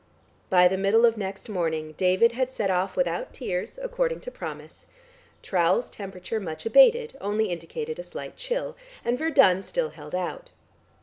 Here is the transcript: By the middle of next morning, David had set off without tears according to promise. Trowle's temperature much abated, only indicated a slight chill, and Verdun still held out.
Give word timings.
By 0.49 0.67
the 0.67 0.79
middle 0.79 1.05
of 1.05 1.15
next 1.15 1.47
morning, 1.47 1.91
David 1.95 2.31
had 2.31 2.49
set 2.49 2.71
off 2.71 2.95
without 2.95 3.33
tears 3.33 3.77
according 3.79 4.21
to 4.21 4.31
promise. 4.31 4.87
Trowle's 5.43 5.91
temperature 5.91 6.39
much 6.39 6.65
abated, 6.65 7.15
only 7.21 7.51
indicated 7.51 7.99
a 7.99 8.03
slight 8.03 8.35
chill, 8.35 8.75
and 9.05 9.15
Verdun 9.15 9.61
still 9.61 9.91
held 9.91 10.15
out. 10.15 10.49